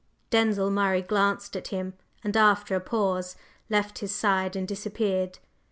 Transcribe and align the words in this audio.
Denzil 0.31 0.71
Murray 0.71 1.03
glanced 1.03 1.55
at 1.55 1.67
him, 1.67 1.93
and, 2.23 2.35
after 2.35 2.73
a 2.75 2.79
pause, 2.81 3.35
left 3.69 3.99
his 3.99 4.15
side 4.15 4.55
and 4.55 4.67
disappeared. 4.67 5.37